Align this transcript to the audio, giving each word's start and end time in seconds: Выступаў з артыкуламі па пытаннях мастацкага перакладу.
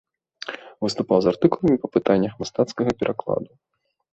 Выступаў 0.85 1.19
з 1.25 1.29
артыкуламі 1.33 1.77
па 1.83 1.87
пытаннях 1.99 2.33
мастацкага 2.41 2.91
перакладу. 3.03 3.51